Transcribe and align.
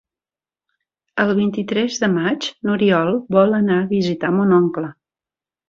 El 1.23 1.33
vint-i-tres 1.39 1.99
de 2.05 2.09
maig 2.15 2.49
n'Oriol 2.69 3.13
vol 3.39 3.55
anar 3.61 3.79
a 3.83 3.87
visitar 3.95 4.35
mon 4.41 4.59
oncle. 4.61 4.93